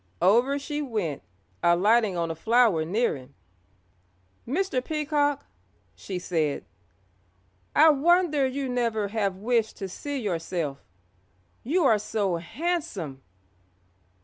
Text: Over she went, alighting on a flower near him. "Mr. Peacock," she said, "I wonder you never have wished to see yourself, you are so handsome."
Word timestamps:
Over 0.23 0.57
she 0.57 0.81
went, 0.81 1.21
alighting 1.61 2.17
on 2.17 2.31
a 2.31 2.35
flower 2.35 2.83
near 2.83 3.15
him. 3.15 3.35
"Mr. 4.47 4.83
Peacock," 4.83 5.45
she 5.93 6.17
said, 6.17 6.65
"I 7.75 7.91
wonder 7.91 8.47
you 8.47 8.67
never 8.67 9.09
have 9.09 9.35
wished 9.35 9.77
to 9.77 9.87
see 9.87 10.17
yourself, 10.19 10.79
you 11.61 11.83
are 11.85 11.99
so 11.99 12.37
handsome." 12.37 13.21